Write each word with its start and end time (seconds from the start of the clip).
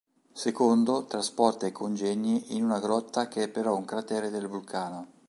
Secondo, 0.33 1.05
trasporta 1.05 1.67
i 1.67 1.71
congegni 1.71 2.55
in 2.55 2.63
una 2.63 2.79
grotta 2.79 3.27
che 3.27 3.43
è 3.43 3.47
però 3.49 3.77
un 3.77 3.85
cratere 3.85 4.31
del 4.31 4.47
vulcano. 4.47 5.07